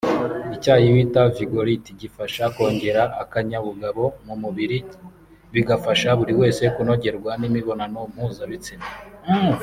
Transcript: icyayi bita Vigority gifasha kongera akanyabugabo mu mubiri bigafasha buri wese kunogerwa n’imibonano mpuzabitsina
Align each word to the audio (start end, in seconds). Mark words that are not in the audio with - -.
icyayi 0.55 0.87
bita 0.95 1.21
Vigority 1.37 1.89
gifasha 2.01 2.43
kongera 2.55 3.03
akanyabugabo 3.23 4.03
mu 4.25 4.35
mubiri 4.43 4.77
bigafasha 5.53 6.09
buri 6.19 6.33
wese 6.39 6.63
kunogerwa 6.75 7.31
n’imibonano 7.41 7.99
mpuzabitsina 8.13 8.85